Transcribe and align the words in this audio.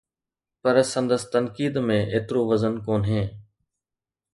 پر 0.63 0.75
سندس 0.91 1.23
تنقيد 1.33 1.75
۾ 1.91 1.95
ايترو 2.13 2.41
وزن 2.49 2.73
ڪونهي. 2.85 3.21